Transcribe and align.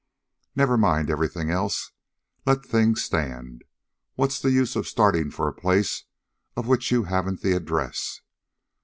Never 0.55 0.79
mind 0.79 1.11
everything 1.11 1.51
else. 1.51 1.91
Let 2.43 2.65
things 2.65 3.03
stand. 3.03 3.63
What's 4.15 4.41
the 4.41 4.49
use 4.49 4.75
of 4.75 4.87
starting 4.87 5.29
for 5.29 5.47
a 5.47 5.53
place 5.53 6.05
of 6.57 6.65
which 6.65 6.89
you 6.89 7.03
haven't 7.03 7.43
the 7.43 7.53
address. 7.55 8.19